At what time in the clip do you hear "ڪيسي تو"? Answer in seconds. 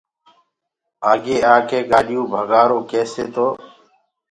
2.91-3.47